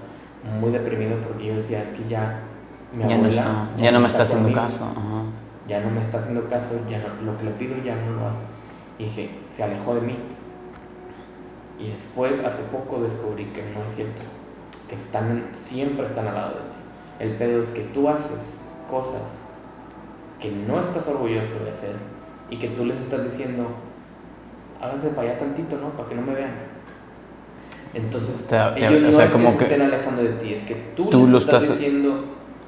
muy 0.60 0.72
deprimido, 0.72 1.16
porque 1.28 1.46
yo 1.48 1.56
decía, 1.56 1.84
es 1.84 1.90
que 1.90 2.08
ya 2.10 2.40
mi 2.92 3.02
Ya 3.04 3.10
no, 3.10 3.14
abuela 3.16 3.30
está, 3.42 3.68
ya 3.78 3.92
no 3.92 4.00
me 4.00 4.08
está 4.08 4.24
haciendo 4.24 4.54
caso. 4.54 4.86
Ajá. 4.86 5.24
Ya 5.68 5.80
no 5.82 5.92
me 5.92 6.02
está 6.02 6.18
haciendo 6.18 6.50
caso, 6.50 6.70
ya 6.90 6.98
no- 6.98 7.32
lo 7.32 7.38
que 7.38 7.44
le 7.44 7.52
pido 7.52 7.78
ya 7.84 7.96
no 7.96 8.20
lo 8.20 8.28
hace. 8.30 8.40
Y 8.98 9.04
dije, 9.04 9.30
se 9.56 9.64
alejó 9.64 9.94
de 9.96 10.02
mí. 10.02 10.16
Y 11.80 11.92
después, 11.92 12.44
hace 12.44 12.64
poco, 12.64 13.02
descubrí 13.04 13.46
que 13.46 13.62
no 13.62 13.84
es 13.88 13.96
cierto. 13.96 14.24
Que 14.90 14.96
están, 14.96 15.44
siempre 15.64 16.06
están 16.08 16.28
al 16.28 16.34
lado 16.36 16.50
de 16.56 16.60
ti. 16.62 16.80
El 17.20 17.32
pedo 17.32 17.64
es 17.64 17.70
que 17.70 17.82
tú 17.94 18.10
haces 18.10 18.40
cosas 18.90 19.22
que 20.42 20.52
no 20.52 20.82
estás 20.82 21.08
orgulloso 21.08 21.64
de 21.64 21.72
hacer 21.72 21.96
y 22.50 22.58
que 22.58 22.70
tú 22.70 22.86
les 22.86 22.98
estás 23.00 23.24
diciendo, 23.24 23.68
háganse 24.82 25.10
para 25.10 25.30
allá 25.32 25.40
tantito, 25.40 25.78
¿no? 25.78 25.90
Para 25.92 26.10
que 26.10 26.16
no 26.16 26.22
me 26.24 26.34
vean. 26.34 26.54
Entonces, 27.94 28.46
Te- 28.48 28.56
te- 28.80 28.88
ellos 28.88 29.04
o 29.04 29.06
no 29.08 29.12
sea, 29.12 29.26
es 29.26 29.32
como 29.32 29.58
que 29.58 29.64
estén 29.66 29.82
alejando 29.82 30.24
de 30.24 30.30
ti, 30.34 30.54
es 30.54 30.62
que 30.64 30.76
tú, 30.96 31.10
tú 31.10 31.22
les 31.24 31.30
lo 31.32 31.38
estás, 31.40 31.64
estás- 31.64 31.78
diciendo, 31.80 32.24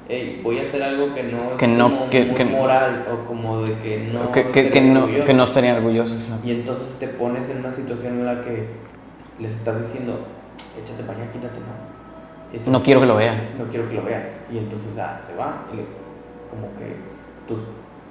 hey, 0.08 0.40
voy 0.42 0.58
a 0.58 0.62
hacer 0.62 0.82
algo 0.82 1.14
que 1.14 1.22
no 1.22 1.38
es 1.52 1.56
Que 1.58 1.66
no- 1.68 1.84
como 1.90 2.10
que- 2.10 2.24
muy 2.26 2.34
que- 2.34 2.44
moral 2.44 3.06
o 3.10 3.26
como 3.26 3.62
de 3.62 3.74
que 3.74 4.10
no 4.12 4.32
que, 4.32 4.50
que, 4.50 4.70
que 4.70 4.80
no, 4.80 5.06
que 5.06 5.34
no 5.34 5.44
estarían 5.44 5.76
orgullosos. 5.76 6.32
Y 6.44 6.50
entonces 6.50 6.96
te 6.98 7.08
pones 7.08 7.48
en 7.48 7.58
una 7.58 7.72
situación 7.72 8.14
en 8.20 8.26
la 8.26 8.42
que 8.42 8.66
les 9.38 9.52
estás 9.52 9.80
diciendo, 9.80 10.18
échate 10.82 11.02
para 11.04 11.18
allá, 11.20 11.32
quítate, 11.32 11.58
¿no? 11.58 12.01
Entonces- 12.52 12.72
No 12.72 12.82
quiero 12.82 13.00
que 13.00 13.06
lo 13.06 13.16
veas. 13.16 13.58
No 13.58 13.64
quiero 13.66 13.88
que 13.88 13.94
lo 13.94 14.02
veas. 14.04 14.24
Y 14.50 14.58
entonces 14.58 14.96
ah, 14.98 15.20
se 15.26 15.34
va 15.34 15.64
y 15.72 15.76
le- 15.76 15.86
como 16.50 16.68
que 16.78 16.96
tú 17.48 17.56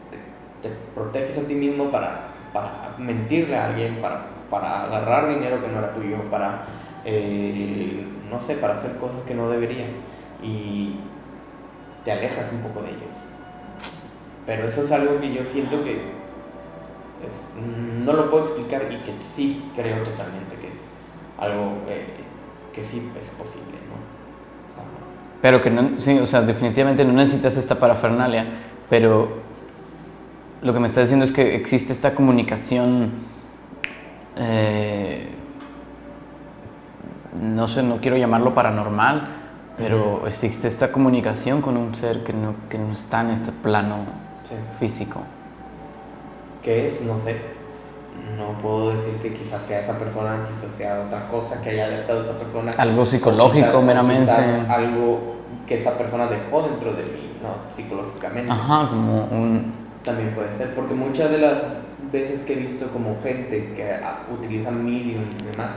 te, 0.09 0.67
te 0.67 0.75
proteges 0.95 1.37
a 1.37 1.47
ti 1.47 1.53
mismo 1.53 1.91
para, 1.91 2.27
para 2.51 2.95
mentirle 2.97 3.55
a 3.55 3.67
alguien, 3.67 3.97
para, 4.01 4.25
para 4.49 4.83
agarrar 4.85 5.29
dinero 5.29 5.61
que 5.61 5.67
no 5.67 5.77
era 5.79 5.93
tuyo, 5.93 6.17
para, 6.31 6.65
eh, 7.05 8.03
no 8.29 8.39
sé, 8.47 8.55
para 8.55 8.73
hacer 8.75 8.97
cosas 8.97 9.21
que 9.27 9.35
no 9.35 9.49
deberías. 9.49 9.89
Y 10.41 10.95
te 12.03 12.11
alejas 12.11 12.51
un 12.51 12.61
poco 12.61 12.81
de 12.81 12.89
ellos. 12.89 13.01
Pero 14.47 14.67
eso 14.67 14.83
es 14.83 14.91
algo 14.91 15.19
que 15.19 15.31
yo 15.31 15.45
siento 15.45 15.83
que 15.83 16.01
no 18.03 18.13
lo 18.13 18.31
puedo 18.31 18.45
explicar 18.45 18.83
y 18.91 18.97
que 19.03 19.13
sí 19.35 19.69
creo 19.75 20.01
totalmente 20.03 20.55
que 20.55 20.67
es 20.69 20.79
algo 21.37 21.73
eh, 21.87 22.07
que 22.73 22.83
sí 22.83 23.07
es 23.21 23.29
posible, 23.31 23.77
¿no? 23.87 24.20
Pero 25.41 25.61
que 25.61 25.71
no, 25.71 25.99
sí, 25.99 26.19
o 26.19 26.25
sea, 26.25 26.41
definitivamente 26.41 27.03
no 27.03 27.13
necesitas 27.13 27.57
esta 27.57 27.79
parafernalia, 27.79 28.45
pero 28.89 29.39
lo 30.61 30.73
que 30.73 30.79
me 30.79 30.87
está 30.87 31.01
diciendo 31.01 31.25
es 31.25 31.31
que 31.31 31.55
existe 31.55 31.91
esta 31.93 32.13
comunicación, 32.13 33.11
eh, 34.37 35.31
no 37.41 37.67
sé, 37.67 37.81
no 37.81 37.97
quiero 37.97 38.17
llamarlo 38.17 38.53
paranormal, 38.53 39.29
pero 39.77 40.27
existe 40.27 40.67
esta 40.67 40.91
comunicación 40.91 41.61
con 41.61 41.77
un 41.77 41.95
ser 41.95 42.23
que 42.23 42.33
no, 42.33 42.53
que 42.69 42.77
no 42.77 42.93
está 42.93 43.21
en 43.21 43.31
este 43.31 43.51
plano 43.51 44.05
físico. 44.79 45.21
¿Qué 46.61 46.89
es? 46.89 47.01
No 47.01 47.19
sé. 47.19 47.60
No 48.37 48.57
puedo 48.61 48.95
decir 48.95 49.15
que 49.21 49.33
quizás 49.33 49.63
sea 49.63 49.81
esa 49.81 49.97
persona, 49.97 50.47
quizás 50.47 50.75
sea 50.75 51.03
otra 51.05 51.27
cosa 51.27 51.61
que 51.61 51.71
haya 51.71 51.89
dejado 51.89 52.23
esa 52.23 52.39
persona. 52.39 52.71
Algo 52.77 53.05
psicológico 53.05 53.81
meramente. 53.81 54.31
algo 54.31 55.35
que 55.67 55.79
esa 55.79 55.97
persona 55.97 56.27
dejó 56.27 56.63
dentro 56.63 56.93
de 56.93 57.03
mí, 57.03 57.33
¿no? 57.41 57.75
Psicológicamente. 57.75 58.51
Ajá, 58.51 58.89
como 58.89 59.25
un... 59.25 59.73
También 60.03 60.31
puede 60.31 60.53
ser, 60.55 60.73
porque 60.73 60.95
muchas 60.95 61.29
de 61.29 61.37
las 61.37 61.57
veces 62.11 62.41
que 62.43 62.53
he 62.53 62.55
visto 62.55 62.87
como 62.87 63.15
gente 63.21 63.73
que 63.75 63.99
utiliza 64.33 64.71
medium 64.71 65.25
y 65.39 65.51
demás, 65.51 65.69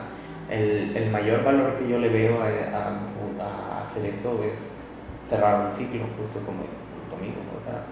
el, 0.49 0.97
el, 0.97 1.11
mayor 1.11 1.45
valor 1.45 1.77
que 1.77 1.89
yo 1.89 1.99
le 1.99 2.09
veo 2.09 2.43
a, 2.43 2.47
a, 2.47 3.83
hacer 3.83 4.07
eso 4.07 4.43
es 4.43 4.59
cerrar 5.29 5.69
un 5.69 5.77
ciclo, 5.77 6.05
justo 6.17 6.41
como 6.47 6.63
dice 6.63 6.75
tu 7.11 7.17
amigo, 7.17 7.37
o 7.55 7.63
sea, 7.65 7.85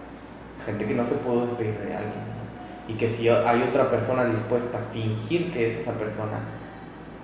gente 0.64 0.86
que 0.86 0.94
no 0.94 1.04
se 1.04 1.14
puede 1.16 1.46
despedir 1.46 1.78
de 1.78 1.96
alguien 1.96 2.31
y 2.88 2.94
que 2.94 3.08
si 3.08 3.28
hay 3.28 3.62
otra 3.62 3.90
persona 3.90 4.24
dispuesta 4.24 4.78
a 4.78 4.92
fingir 4.92 5.52
que 5.52 5.68
es 5.68 5.78
esa 5.80 5.92
persona, 5.92 6.40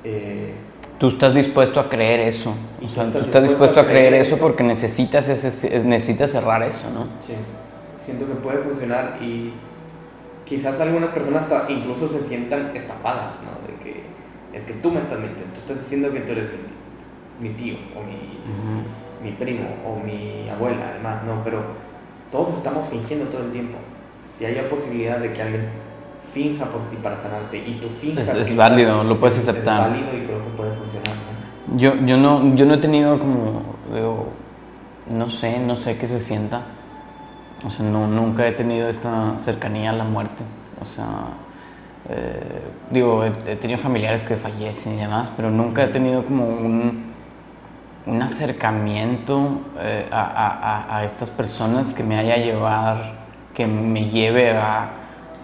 eh, 0.05 0.55
tú 0.99 1.09
estás 1.09 1.35
dispuesto 1.35 1.81
a 1.81 1.89
creer 1.89 2.21
eso. 2.21 2.55
tú, 2.81 2.87
estás, 3.19 3.43
dispuesto, 3.43 3.81
a 3.81 3.87
creer, 3.87 4.15
eso 4.15 4.39
porque 4.39 4.63
necesitas, 4.63 5.29
ese, 5.29 5.85
necesitas 5.85 6.31
cerrar 6.31 6.63
eso, 6.63 6.89
¿no? 6.91 7.05
Sí, 7.19 7.35
siento 8.05 8.27
que 8.27 8.35
puede 8.35 8.59
funcionar 8.59 9.19
y 9.21 9.53
quizás 10.45 10.81
algunas 10.81 11.11
personas 11.11 11.47
incluso 11.69 12.09
se 12.09 12.23
sientan 12.25 12.77
estafadas, 12.77 13.35
¿no? 13.43 13.67
De 13.67 13.79
que 13.83 14.03
es 14.53 14.65
que 14.65 14.75
tú 14.75 14.93
me 14.93 15.01
estás 15.01 15.19
mintiendo, 15.19 15.53
tú 15.55 15.61
estás 15.61 15.79
diciendo 15.81 16.13
que 16.13 16.21
tú 16.21 16.33
eres 16.33 16.51
mi, 17.41 17.51
tío 17.51 17.75
o 17.97 18.03
mi, 18.03 19.29
mi 19.29 19.37
primo 19.37 19.69
o 19.85 19.97
mi 19.97 20.49
abuela, 20.49 20.91
además, 20.91 21.25
¿no? 21.25 21.43
Pero 21.43 21.63
todos 22.31 22.57
estamos 22.57 22.87
fingiendo 22.89 23.27
todo 23.27 23.43
el 23.43 23.53
tiempo 23.53 23.79
si 24.39 24.45
haya 24.45 24.69
posibilidad 24.69 25.19
de 25.19 25.33
que 25.33 25.43
alguien 25.43 25.69
finja 26.33 26.67
por 26.67 26.89
ti 26.91 26.97
para 26.97 27.21
sanarte 27.21 27.59
y 27.59 27.81
tú 27.81 27.89
finjas 28.01 28.29
es, 28.29 28.51
es 28.51 28.57
válido, 28.57 29.03
lo 29.03 29.19
puedes 29.19 29.39
aceptar. 29.39 29.89
Es 29.89 30.03
válido 30.03 30.17
y 30.17 30.27
creo 30.27 30.45
que 30.45 30.51
puede 30.51 30.73
funcionar. 30.73 31.15
Yo, 31.77 31.95
yo, 32.07 32.17
no, 32.17 32.55
yo 32.55 32.65
no 32.65 32.75
he 32.75 32.79
tenido 32.79 33.19
como, 33.19 33.63
digo, 33.93 34.29
no 35.11 35.29
sé, 35.29 35.59
no 35.59 35.77
sé 35.77 35.99
qué 35.99 36.07
se 36.07 36.21
sienta. 36.21 36.63
O 37.65 37.71
sea, 37.71 37.85
no, 37.85 38.07
nunca 38.07 38.47
he 38.47 38.53
tenido 38.53 38.89
esta 38.89 39.37
cercanía 39.37 39.91
a 39.91 39.93
la 39.93 40.05
muerte. 40.05 40.45
O 40.81 40.85
sea, 40.85 41.07
eh, 42.09 42.63
digo, 42.91 43.25
he, 43.25 43.57
tenido 43.57 43.79
familiares 43.79 44.23
que 44.23 44.37
fallecen 44.37 44.95
y 44.95 45.01
demás, 45.01 45.33
pero 45.37 45.51
nunca 45.51 45.85
he 45.85 45.89
tenido 45.89 46.25
como 46.25 46.47
un, 46.47 47.13
un 48.07 48.23
acercamiento 48.23 49.61
eh, 49.79 50.07
a, 50.11 50.23
a, 50.23 50.99
a, 50.99 51.05
estas 51.05 51.31
personas 51.31 51.93
que 51.93 52.05
me 52.05 52.17
haya 52.17 52.37
llevar 52.37 53.18
que 53.59 53.67
me 53.67 54.09
lleve 54.09 54.53
a, 54.53 54.89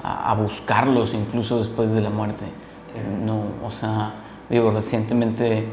a, 0.05 0.35
buscarlos 0.35 1.15
incluso 1.15 1.59
después 1.59 1.93
de 1.93 2.01
la 2.01 2.11
muerte. 2.11 2.47
No, 3.25 3.41
o 3.67 3.71
sea, 3.73 4.13
digo, 4.49 4.71
recientemente 4.71 5.65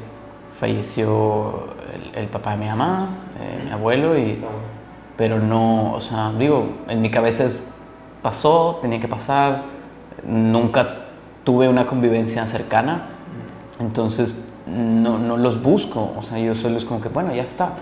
falleció 0.55 1.67
el, 2.15 2.25
papá 2.29 2.53
de 2.53 2.57
mi 2.57 2.65
mamá, 2.65 3.09
eh, 3.39 3.61
mi 3.65 3.69
abuelo, 3.69 4.17
y, 4.17 4.43
pero 5.17 5.37
no, 5.37 5.93
o 5.93 6.01
sea, 6.01 6.31
digo, 6.31 6.67
en 6.87 6.99
mi 7.03 7.11
cabeza 7.11 7.47
pasó, 8.23 8.79
tenía 8.81 8.99
que 8.99 9.07
pasar, 9.07 9.65
nunca 10.23 10.95
tuve 11.43 11.69
una 11.69 11.85
convivencia 11.85 12.47
cercana, 12.47 13.09
entonces 13.79 14.33
no, 14.65 15.19
no 15.19 15.37
los 15.37 15.61
busco, 15.61 16.11
o 16.17 16.23
sea, 16.23 16.39
yo 16.39 16.55
solo 16.55 16.77
es 16.77 16.85
como 16.85 17.01
que, 17.01 17.09
bueno, 17.09 17.35
ya 17.35 17.43
está. 17.43 17.73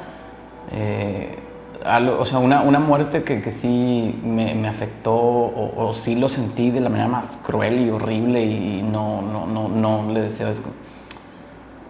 Eh, 0.70 1.40
o 1.86 2.26
sea, 2.26 2.40
una, 2.40 2.62
una 2.62 2.80
muerte 2.80 3.24
que, 3.24 3.42
que, 3.42 3.52
sí 3.52 4.20
me, 4.24 4.54
me 4.56 4.68
afectó 4.68 5.14
o, 5.14 5.88
o, 5.88 5.94
sí 5.94 6.16
lo 6.16 6.28
sentí 6.28 6.72
de 6.72 6.82
la 6.82 6.90
manera 6.90 7.08
más 7.08 7.38
cruel 7.38 7.80
y 7.80 7.90
horrible 7.90 8.44
y 8.44 8.82
no, 8.82 9.22
no, 9.22 9.48
no, 9.48 9.70
no 9.70 10.12
le 10.12 10.22
deseo, 10.22 10.50
es 10.50 10.62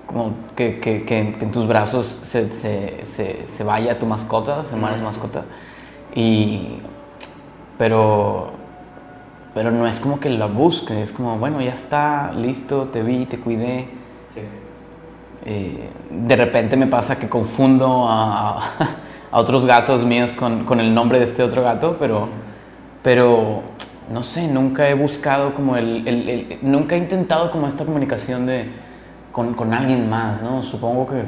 como, 0.05 0.31
que, 0.55 0.79
que, 0.79 1.05
que, 1.05 1.19
en 1.19 1.51
tus 1.51 1.67
brazos 1.67 2.19
se, 2.24 2.51
se, 2.53 3.05
se, 3.05 3.46
se, 3.46 3.63
vaya 3.63 3.98
tu 3.98 4.05
mascota, 4.05 4.63
se 4.65 4.75
muera 4.75 4.98
tu 4.98 5.03
mascota. 5.03 5.46
Y, 6.15 6.79
pero, 7.77 8.51
pero 9.53 9.72
no 9.72 9.88
es 9.88 10.00
como 10.00 10.19
que 10.19 10.29
la 10.29 10.48
busque, 10.48 11.01
es 11.01 11.12
como, 11.12 11.38
bueno, 11.38 11.62
ya 11.62 11.74
está, 11.74 12.31
listo, 12.34 12.89
te 12.91 13.03
vi, 13.03 13.25
te 13.25 13.39
cuidé. 13.39 13.88
Sí. 14.34 14.41
Eh, 15.46 15.89
de 16.10 16.36
repente 16.36 16.75
me 16.75 16.88
pasa 16.88 17.17
que 17.17 17.29
confundo 17.29 18.08
a 18.08 18.60
a 18.79 18.99
otros 19.31 19.65
gatos 19.65 20.03
míos 20.03 20.33
con, 20.33 20.65
con, 20.65 20.79
el 20.79 20.93
nombre 20.93 21.19
de 21.19 21.25
este 21.25 21.43
otro 21.43 21.63
gato, 21.63 21.98
pero, 22.00 22.29
pero 23.03 23.62
no 24.12 24.24
sé, 24.24 24.48
nunca 24.48 24.89
he 24.89 24.93
buscado 24.93 25.53
como 25.53 25.77
el, 25.77 26.07
el, 26.07 26.59
nunca 26.62 26.95
he 26.95 26.98
intentado 26.98 27.51
como 27.51 27.67
esta 27.67 27.86
comunicación 27.86 28.45
de, 28.45 28.69
con, 29.31 29.53
con 29.53 29.74
alguien 29.74 30.09
más, 30.09 30.41
¿no? 30.41 30.63
Supongo 30.63 31.07
que... 31.07 31.24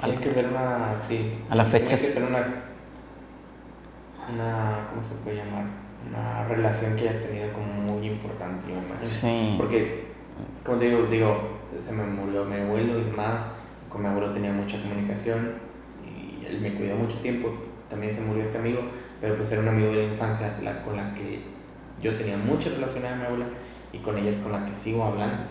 Tiene 0.00 0.20
que 0.20 0.34
ser 0.34 0.46
una, 0.48 0.94
sí. 1.08 1.38
A 1.50 1.54
la 1.54 1.64
fecha... 1.64 1.96
Tiene 1.96 2.02
que 2.02 2.08
ser 2.08 2.22
una, 2.24 2.38
una, 4.32 4.88
¿cómo 4.90 5.02
se 5.08 5.14
puede 5.24 5.36
llamar? 5.36 5.64
Una 6.08 6.44
relación 6.46 6.94
que 6.94 7.08
hayas 7.08 7.22
tenido 7.22 7.52
como 7.52 7.66
muy 7.66 8.06
importante, 8.06 8.66
Sí. 9.08 9.54
Porque, 9.56 10.08
como 10.64 10.78
digo, 10.78 11.06
digo, 11.10 11.58
se 11.84 11.92
me 11.92 12.04
murió 12.04 12.44
mi 12.44 12.60
abuelo 12.60 12.98
y 13.00 13.04
demás, 13.04 13.46
con 13.88 14.02
mi 14.02 14.08
abuelo 14.08 14.32
tenía 14.32 14.52
mucha 14.52 14.80
comunicación 14.80 15.67
él 16.48 16.60
me 16.60 16.74
cuidó 16.74 16.96
mucho 16.96 17.16
tiempo, 17.18 17.52
también 17.88 18.14
se 18.14 18.20
murió 18.20 18.44
este 18.44 18.58
amigo, 18.58 18.80
pero 19.20 19.36
pues 19.36 19.50
era 19.50 19.60
un 19.60 19.68
amigo 19.68 19.90
de 19.92 20.06
la 20.06 20.12
infancia 20.12 20.58
la, 20.62 20.82
con 20.82 20.96
la 20.96 21.14
que 21.14 21.40
yo 22.02 22.14
tenía 22.16 22.36
mucha 22.36 22.70
relación 22.70 23.04
a 23.06 23.16
mi 23.16 23.24
abuela 23.24 23.46
y 23.92 23.98
con 23.98 24.16
ella 24.18 24.30
es 24.30 24.36
con 24.36 24.52
la 24.52 24.64
que 24.64 24.72
sigo 24.72 25.04
hablando. 25.04 25.44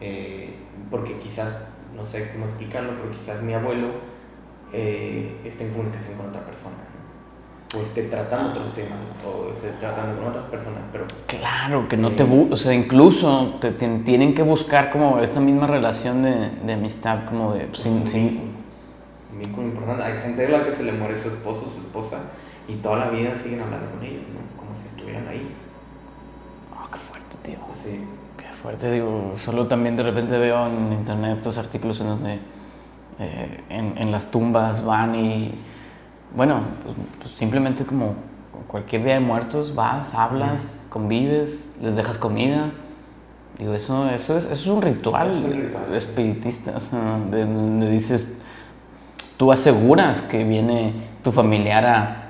Eh, 0.00 0.54
porque 0.90 1.18
quizás, 1.18 1.52
no 1.94 2.06
sé 2.06 2.30
cómo 2.32 2.46
explicarlo, 2.46 2.92
pero 2.96 3.12
quizás 3.12 3.42
mi 3.42 3.54
abuelo 3.54 3.88
eh, 4.72 5.36
esté 5.44 5.64
en 5.64 5.72
comunicación 5.72 6.16
con 6.16 6.28
otra 6.28 6.40
persona. 6.42 6.76
o 7.74 7.80
esté 7.80 8.04
tratando 8.04 8.50
otros 8.50 8.74
temas, 8.74 8.98
o 9.26 9.50
esté 9.50 9.70
tratando 9.78 10.18
con 10.18 10.28
otras 10.28 10.44
personas, 10.46 10.80
pero... 10.90 11.04
Claro, 11.26 11.86
que 11.88 11.96
no 11.96 12.12
te... 12.12 12.22
Eh, 12.22 12.48
o 12.50 12.56
sea, 12.56 12.72
incluso 12.72 13.58
te, 13.60 13.72
tienen 13.72 14.34
que 14.34 14.42
buscar 14.42 14.90
como 14.90 15.18
esta 15.18 15.38
misma 15.40 15.66
relación 15.66 16.22
de, 16.22 16.50
de 16.64 16.72
amistad, 16.72 17.26
como 17.26 17.52
de... 17.52 17.68
Sin, 17.72 18.06
sin, 18.06 18.57
vínculo 19.38 19.68
importante. 19.68 20.02
Hay 20.02 20.18
gente 20.20 20.42
de 20.42 20.48
la 20.48 20.64
que 20.64 20.72
se 20.72 20.82
le 20.82 20.92
muere 20.92 21.22
su 21.22 21.28
esposo, 21.28 21.70
su 21.74 21.80
esposa, 21.80 22.18
y 22.68 22.74
toda 22.76 22.96
la 22.98 23.10
vida 23.10 23.36
siguen 23.36 23.60
hablando 23.60 23.90
con 23.90 24.02
ellos, 24.04 24.22
¿no? 24.32 24.58
Como 24.58 24.78
si 24.80 24.88
estuvieran 24.88 25.26
ahí. 25.28 25.48
Ah, 26.74 26.86
qué 26.92 26.98
fuerte, 26.98 27.36
tío. 27.42 27.58
Sí. 27.74 28.00
Qué 28.36 28.46
fuerte, 28.62 28.92
digo. 28.92 29.34
Solo 29.44 29.66
también 29.66 29.96
de 29.96 30.02
repente 30.02 30.38
veo 30.38 30.66
en 30.66 30.92
internet 30.92 31.38
estos 31.38 31.58
artículos 31.58 32.00
en 32.00 32.06
donde 32.08 32.38
eh, 33.18 33.64
en, 33.68 33.96
en, 33.96 34.12
las 34.12 34.30
tumbas 34.30 34.84
van 34.84 35.14
y, 35.14 35.54
bueno, 36.36 36.60
pues, 36.84 36.96
pues, 37.18 37.30
simplemente 37.32 37.84
como 37.84 38.14
cualquier 38.68 39.02
día 39.04 39.14
de 39.14 39.20
muertos 39.20 39.74
vas, 39.74 40.14
hablas, 40.14 40.78
convives, 40.88 41.74
les 41.80 41.96
dejas 41.96 42.18
comida. 42.18 42.70
Digo, 43.58 43.74
eso, 43.74 44.08
eso, 44.10 44.36
es, 44.36 44.44
eso 44.44 44.52
es 44.52 44.66
un 44.68 44.82
ritual, 44.82 45.30
es 45.30 45.44
un 45.44 45.62
ritual 45.62 45.94
espiritista, 45.94 46.76
o 46.76 46.80
sea, 46.80 47.18
de, 47.28 47.44
donde 47.44 47.90
dices, 47.90 48.37
tú 49.38 49.52
aseguras 49.52 50.20
que 50.20 50.44
viene 50.44 50.92
tu 51.22 51.32
familiar 51.32 51.86
a... 51.86 52.24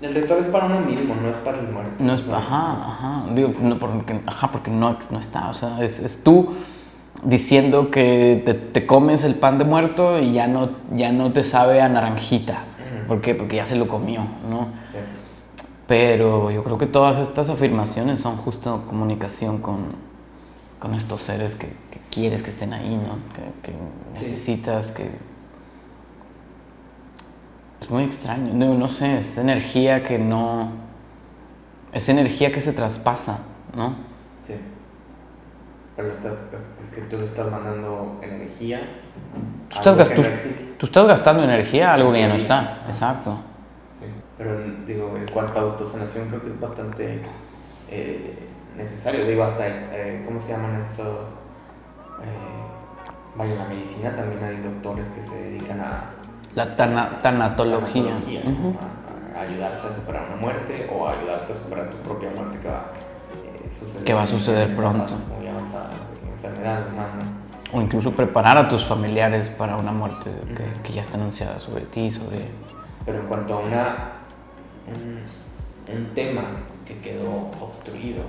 El 0.00 0.14
ritual 0.14 0.40
es 0.40 0.46
para 0.46 0.66
uno 0.66 0.80
mismo, 0.80 1.14
no 1.14 1.28
es 1.28 1.36
para 1.36 1.60
el 1.60 1.68
muerto. 1.68 1.92
No 1.98 2.14
es 2.14 2.22
para... 2.22 2.38
Ajá, 2.38 2.72
ajá. 2.88 3.24
Digo, 3.34 3.52
no, 3.60 3.78
porque, 3.78 4.20
ajá, 4.26 4.50
porque 4.50 4.70
no, 4.70 4.96
no 5.10 5.18
está. 5.18 5.48
O 5.48 5.54
sea, 5.54 5.82
es, 5.82 6.00
es 6.00 6.24
tú 6.24 6.54
diciendo 7.22 7.90
que 7.90 8.42
te, 8.44 8.54
te, 8.54 8.86
comes 8.86 9.22
el 9.24 9.36
pan 9.36 9.58
de 9.58 9.64
muerto 9.64 10.18
y 10.18 10.32
ya 10.32 10.48
no, 10.48 10.70
ya 10.94 11.12
no 11.12 11.32
te 11.32 11.44
sabe 11.44 11.80
a 11.80 11.88
naranjita. 11.88 12.64
¿Por 13.06 13.20
qué? 13.20 13.34
Porque 13.34 13.56
ya 13.56 13.66
se 13.66 13.76
lo 13.76 13.86
comió, 13.86 14.22
¿no? 14.48 14.68
Sí. 14.92 14.98
Pero 15.86 16.50
yo 16.50 16.64
creo 16.64 16.78
que 16.78 16.86
todas 16.86 17.18
estas 17.18 17.50
afirmaciones 17.50 18.20
son 18.20 18.36
justo 18.38 18.84
comunicación 18.88 19.58
con, 19.58 19.88
con 20.78 20.94
estos 20.94 21.20
seres 21.20 21.54
que, 21.54 21.66
que, 21.90 22.00
quieres 22.10 22.42
que 22.42 22.50
estén 22.50 22.72
ahí, 22.72 22.96
¿no? 22.96 23.18
Que, 23.34 23.70
que 23.70 23.76
necesitas, 24.14 24.90
que 24.92 25.10
Es 27.84 27.90
muy 27.90 28.04
extraño. 28.04 28.54
No, 28.54 28.72
no 28.72 28.88
sé, 28.88 29.18
es 29.18 29.36
energía 29.36 30.02
que 30.02 30.18
no. 30.18 30.70
Es 31.92 32.08
energía 32.08 32.50
que 32.50 32.62
se 32.62 32.72
traspasa, 32.72 33.40
¿no? 33.76 33.90
Sí. 34.46 34.54
Pero 35.94 36.08
lo 36.08 36.14
estás, 36.14 36.32
es 36.82 36.88
que 36.88 37.02
tú 37.02 37.18
le 37.18 37.26
estás 37.26 37.50
mandando 37.50 38.18
energía. 38.22 38.80
Tú 39.68 39.76
estás, 39.76 40.08
tú- 40.14 40.22
no 40.22 40.28
existe. 40.28 40.74
tú 40.78 40.86
estás 40.86 41.06
gastando 41.06 41.44
energía 41.44 41.90
a 41.90 41.94
algo 41.94 42.10
que 42.10 42.20
ya 42.20 42.28
no 42.28 42.36
está. 42.36 42.84
Exacto. 42.86 43.36
Sí, 44.00 44.06
Pero 44.38 44.60
digo, 44.86 45.14
en 45.18 45.26
cuanto 45.30 45.58
a 45.58 45.62
autosanación 45.62 46.28
creo 46.28 46.42
que 46.42 46.48
es 46.52 46.60
bastante 46.60 47.20
eh, 47.90 48.38
necesario. 48.78 49.26
Digo, 49.26 49.44
hasta, 49.44 49.68
eh, 49.68 50.22
¿cómo 50.24 50.40
se 50.40 50.48
llaman 50.52 50.80
estos? 50.90 51.06
Eh, 52.22 53.36
vaya, 53.36 53.52
en 53.52 53.58
la 53.58 53.64
medicina 53.66 54.16
también 54.16 54.42
hay 54.42 54.56
doctores 54.56 55.06
que 55.10 55.26
se 55.28 55.34
dedican 55.36 55.80
a 55.82 56.10
La 56.54 56.76
tana- 56.76 57.18
tanatología. 57.18 58.02
tanatología, 58.10 58.40
¿no? 58.44 58.50
Ujú. 58.50 58.78
a, 59.34 59.38
a 59.38 59.42
ayudarte 59.42 59.86
a 59.88 59.94
superar 59.94 60.24
una 60.28 60.36
muerte 60.40 60.88
o 60.92 61.06
a 61.08 61.12
ayudarte 61.12 61.52
a 61.52 61.56
superar 61.56 61.90
tu 61.90 61.96
propia 61.98 62.30
muerte 62.30 62.58
que 62.60 62.68
va, 62.68 62.84
eh, 63.44 63.70
suceder 63.80 64.04
Que 64.04 64.14
va 64.14 64.22
a 64.22 64.26
suceder 64.26 64.76
pronto. 64.76 65.14
O 67.72 67.80
incluso 67.80 68.12
preparar 68.14 68.56
a 68.56 68.68
tus 68.68 68.84
familiares 68.84 69.48
para 69.50 69.76
una 69.76 69.90
muerte 69.90 70.30
que, 70.84 70.92
ya 70.92 71.02
está 71.02 71.16
anunciada 71.16 71.58
sobre 71.58 71.86
ti, 71.86 72.10
sobre... 72.10 72.48
Pero 73.04 73.18
en 73.20 73.26
cuanto 73.26 73.54
a 73.54 73.58
una, 73.58 73.96
un, 74.86 75.96
un 75.96 76.14
tema 76.14 76.42
que 76.86 77.00
quedó 77.00 77.50
obstruido, 77.60 78.22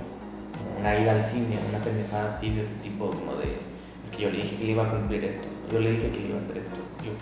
una 0.80 0.98
ida 0.98 1.12
al 1.12 1.22
cine, 1.24 1.58
una 1.68 1.78
pendejada 1.78 2.36
así 2.36 2.50
de 2.50 2.62
ese 2.62 2.74
tipo, 2.82 3.08
como 3.10 3.34
de, 3.36 3.58
es 4.04 4.10
que 4.10 4.22
yo 4.22 4.30
le 4.30 4.38
dije 4.38 4.56
que 4.56 4.64
le 4.64 4.72
iba 4.72 4.84
a 4.84 4.90
cumplir 4.90 5.24
esto, 5.24 5.46
yo 5.70 5.78
le 5.78 5.92
dije 5.92 6.10
que 6.10 6.18
le 6.20 6.28
iba 6.28 6.38
a 6.38 6.42
hacer 6.42 6.56
esto, 6.58 6.76
yo- 7.04 7.12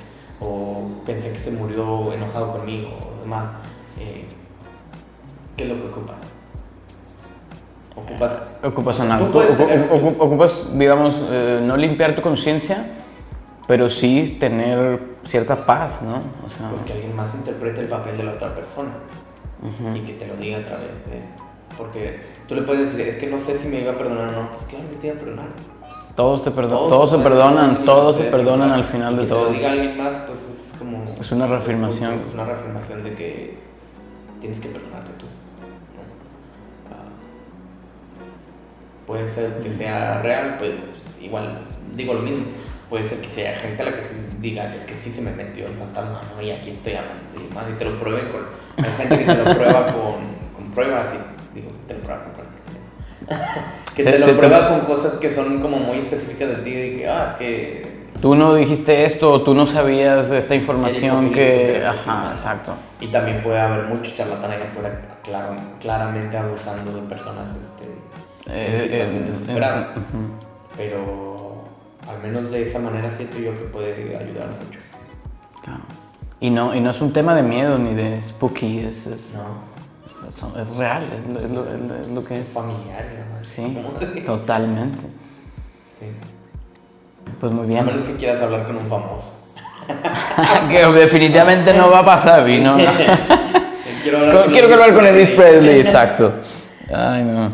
o 0.40 0.88
pensé 1.06 1.32
que 1.32 1.38
se 1.38 1.50
murió 1.50 2.12
enojado 2.12 2.52
conmigo, 2.52 2.90
o 3.00 3.20
demás, 3.22 3.44
eh, 3.98 4.24
¿qué 5.56 5.64
es 5.64 5.68
lo 5.70 5.76
que 5.76 5.86
ocupas? 5.88 6.16
Ocupas 7.96 8.32
Ocupas 8.62 9.00
Ocu- 9.50 9.56
tener- 9.56 9.88
ocu- 9.90 10.16
ocupas, 10.18 10.56
digamos, 10.76 11.14
eh, 11.30 11.60
no 11.62 11.76
limpiar 11.76 12.16
tu 12.16 12.22
conciencia, 12.22 12.86
pero 13.68 13.88
sí 13.88 14.36
tener 14.40 15.00
cierta 15.24 15.56
paz, 15.56 16.02
¿no? 16.02 16.16
O 16.44 16.50
sea, 16.50 16.70
pues, 16.70 16.82
que 16.82 16.92
alguien 16.92 17.14
más 17.14 17.32
interprete 17.34 17.82
el 17.82 17.88
papel 17.88 18.16
de 18.16 18.24
la 18.24 18.32
otra 18.32 18.54
persona. 18.54 18.90
ujú. 19.62 19.96
y 19.96 20.00
que 20.00 20.12
te 20.14 20.26
lo 20.26 20.36
diga 20.36 20.58
a 20.58 20.62
través 20.62 20.88
de. 21.06 21.22
Porque 21.78 22.20
tú 22.46 22.54
le 22.54 22.62
puedes 22.62 22.92
decir, 22.92 23.00
es 23.08 23.16
que 23.16 23.26
no 23.28 23.40
sé 23.46 23.56
si 23.56 23.66
me 23.66 23.80
iba 23.80 23.92
a 23.92 23.94
perdonar 23.94 24.28
o 24.28 24.32
no. 24.42 24.50
Pues 24.50 24.64
claro 24.68 24.84
que 24.90 24.96
te 24.98 25.06
iba 25.06 25.16
a 25.16 25.18
perdonar. 25.20 25.46
Todos 26.16 26.44
te 26.44 26.50
perdonan, 26.52 26.78
Todos 26.78 26.90
todos 26.90 27.10
se 27.10 27.18
perdonan, 27.18 27.84
todos 27.84 27.86
todos 27.86 28.16
se 28.16 28.24
perdonan 28.24 28.70
al 28.70 28.84
final 28.84 29.16
de 29.16 29.22
que 29.22 29.28
todo. 29.28 29.48
Diga 29.50 29.72
alguien 29.72 29.96
más, 29.98 30.12
pues 30.12 30.38
es 30.38 30.78
como. 30.78 31.02
Es 31.02 31.32
una 31.32 31.46
reafirmación. 31.46 32.12
Es 32.28 32.34
una 32.34 32.44
reafirmación 32.44 33.02
de 33.02 33.14
que 33.14 33.58
tienes 34.40 34.60
que 34.60 34.68
perdonarte 34.68 35.10
tú. 35.18 35.26
¿no? 35.26 36.92
Ah, 36.94 37.08
puede 39.06 39.28
ser 39.28 39.60
que 39.62 39.72
sea 39.72 40.22
real, 40.22 40.56
pues 40.58 40.72
igual 41.20 41.66
digo 41.96 42.14
lo 42.14 42.22
mismo. 42.22 42.44
Puede 42.88 43.08
ser 43.08 43.20
que 43.20 43.28
sea 43.28 43.56
gente 43.56 43.82
a 43.82 43.86
la 43.86 43.96
que 43.96 44.02
se 44.02 44.14
diga, 44.40 44.72
es 44.76 44.84
que 44.84 44.94
sí 44.94 45.10
se 45.10 45.20
me 45.20 45.32
metió 45.32 45.66
el 45.66 45.74
fantasma, 45.74 46.20
¿no? 46.36 46.42
Y 46.42 46.52
aquí 46.52 46.70
estoy 46.70 46.92
hablando. 46.92 47.24
Y 47.34 47.52
más, 47.52 47.64
y 47.68 47.72
te 47.72 47.84
lo 47.86 47.98
prueben 47.98 48.28
con. 48.28 48.84
Hay 48.84 48.92
gente 48.92 49.18
que 49.18 49.24
te 49.24 49.34
lo 49.34 49.54
prueba 49.54 49.86
con, 49.86 50.14
con 50.54 50.72
pruebas 50.72 51.08
y 51.12 51.58
digo, 51.58 51.72
te 51.88 51.94
lo 51.94 52.00
prueba 52.00 52.22
con 52.22 52.32
pruebas. 52.34 53.74
que 53.94 54.04
Te- 54.04 54.12
te 54.12 54.18
lo 54.18 54.26
te- 54.26 54.34
prueba 54.34 54.68
con 54.68 54.80
cosas 54.80 55.14
que 55.14 55.32
son 55.32 55.60
como 55.60 55.78
muy 55.78 55.98
específicas 55.98 56.48
de 56.48 56.56
ti, 56.56 56.70
de 56.72 56.96
que, 56.96 57.08
ah, 57.08 57.28
es 57.32 57.36
que 57.38 57.94
Tú 58.20 58.34
no 58.36 58.54
dijiste 58.54 59.04
esto, 59.04 59.42
tú 59.42 59.54
no 59.54 59.66
sabías 59.66 60.30
esta 60.30 60.54
información 60.54 61.30
que... 61.30 61.66
Felipe, 61.72 61.86
Ajá, 61.86 62.30
exacto. 62.30 62.72
Y 63.00 63.08
también 63.08 63.42
puede 63.42 63.60
haber 63.60 63.84
muchos 63.86 64.16
charlatanes 64.16 64.56
allá 64.62 64.70
afuera, 64.70 65.00
claro, 65.22 65.56
claramente 65.80 66.36
abusando 66.36 66.92
de 66.92 67.02
personas 67.02 67.44
este, 67.76 67.90
en 68.50 68.74
Eh, 68.76 68.80
situaciones 68.80 69.30
eh, 69.48 69.58
eh, 69.58 69.98
ujú. 69.98 70.34
Pero 70.76 71.64
al 72.08 72.22
menos 72.22 72.50
de 72.50 72.62
esa 72.62 72.78
manera 72.78 73.10
siento 73.14 73.36
yo 73.38 73.52
que 73.52 73.64
puede 73.64 73.92
ayudar 73.92 74.46
mucho. 74.48 74.78
Claro. 75.62 75.80
Y 76.40 76.50
no, 76.50 76.74
y 76.74 76.80
no 76.80 76.90
es 76.92 77.00
un 77.00 77.12
tema 77.12 77.34
de 77.34 77.42
miedo 77.42 77.76
ni 77.78 77.94
de 77.94 78.22
spooky, 78.22 78.78
es, 78.80 79.06
es, 79.06 79.34
¿No? 79.36 79.73
Es, 80.06 80.34
son- 80.34 80.58
es 80.58 80.76
real, 80.76 81.04
es 81.04 81.32
lo, 81.32 81.40
es 81.40 81.50
lo- 81.50 81.68
es 81.68 81.80
lo- 81.80 81.94
es 81.94 82.08
lo 82.08 82.24
que 82.24 82.40
es. 82.40 82.48
Familiar, 82.48 83.04
demás. 83.04 83.46
Sí, 83.46 84.22
totalmente. 84.26 85.04
Sí. 86.00 86.06
Pues 87.40 87.52
muy 87.52 87.64
A 87.64 87.68
bien. 87.68 87.86
menos 87.86 88.02
que 88.04 88.16
quieras 88.16 88.40
hablar 88.42 88.66
con 88.66 88.76
un 88.76 88.86
famoso. 88.88 89.32
que 90.70 90.86
definitivamente 91.00 91.74
no 91.74 91.90
va 91.90 92.00
a 92.00 92.04
pasar, 92.04 92.40
no. 92.48 92.76
Quiero 94.02 94.18
hablar 94.18 94.34
Con- 94.44 94.52
Quiero 94.52 94.72
hablar 94.72 94.94
con 94.94 95.06
Elvis 95.06 95.30
Presley. 95.30 95.80
Exacto. 95.80 96.34
Ay, 96.94 97.22
no. 97.24 97.50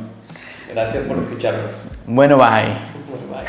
Gracias 0.73 1.05
por 1.05 1.19
escucharnos. 1.19 1.71
Bueno, 2.07 2.37
bye. 2.37 2.47
Bye. 3.31 3.45